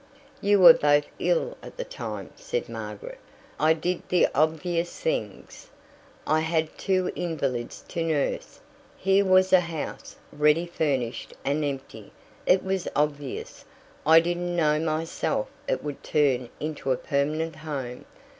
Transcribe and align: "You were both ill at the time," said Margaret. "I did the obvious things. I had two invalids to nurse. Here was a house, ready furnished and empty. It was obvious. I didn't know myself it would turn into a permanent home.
"You 0.41 0.59
were 0.59 0.73
both 0.73 1.05
ill 1.19 1.57
at 1.61 1.77
the 1.77 1.83
time," 1.83 2.31
said 2.35 2.67
Margaret. 2.67 3.19
"I 3.59 3.73
did 3.73 4.01
the 4.09 4.27
obvious 4.33 4.99
things. 4.99 5.69
I 6.25 6.39
had 6.39 6.75
two 6.75 7.11
invalids 7.15 7.85
to 7.89 8.03
nurse. 8.03 8.59
Here 8.97 9.23
was 9.23 9.53
a 9.53 9.59
house, 9.59 10.15
ready 10.33 10.65
furnished 10.65 11.35
and 11.45 11.63
empty. 11.63 12.11
It 12.47 12.63
was 12.63 12.87
obvious. 12.95 13.63
I 14.03 14.19
didn't 14.21 14.55
know 14.55 14.79
myself 14.79 15.49
it 15.67 15.83
would 15.83 16.01
turn 16.03 16.49
into 16.59 16.91
a 16.91 16.97
permanent 16.97 17.57
home. 17.57 18.05